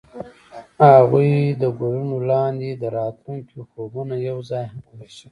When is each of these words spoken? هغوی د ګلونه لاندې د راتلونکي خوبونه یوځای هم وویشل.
هغوی 0.89 1.31
د 1.61 1.63
ګلونه 1.77 2.17
لاندې 2.31 2.69
د 2.73 2.83
راتلونکي 2.97 3.57
خوبونه 3.71 4.15
یوځای 4.29 4.65
هم 4.71 4.81
وویشل. 4.89 5.29